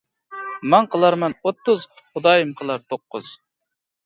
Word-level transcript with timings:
مەن 0.73 0.87
قىلارمەن 0.95 1.35
ئوتتۇز، 1.41 1.85
خۇدايىم 2.01 2.55
قىلار 2.63 2.83
توققۇز. 2.89 3.31